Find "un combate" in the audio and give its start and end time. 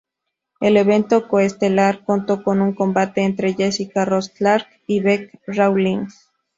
2.59-3.21